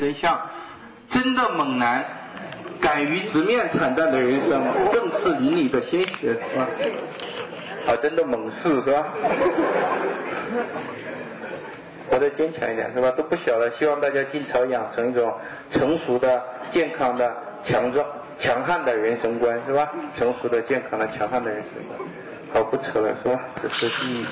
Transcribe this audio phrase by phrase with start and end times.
[0.00, 0.40] 真相。
[1.08, 2.04] 真的猛男，
[2.80, 4.60] 敢于直面惨淡的人生，
[4.92, 6.66] 正是淋漓的鲜血，是吧？
[7.86, 9.06] 啊，真的猛士，是吧？
[12.10, 13.08] 活得坚强一点，是吧？
[13.12, 15.32] 都不小了，希望大家尽早养成一种
[15.70, 16.42] 成熟的、
[16.72, 17.32] 健康的、
[17.62, 18.04] 强壮、
[18.36, 19.88] 强悍的人生观，是吧？
[20.18, 22.00] 成熟的、健康的、强悍的人生观。
[22.52, 23.40] 好，不扯了，是吧？
[23.62, 24.26] 这是第。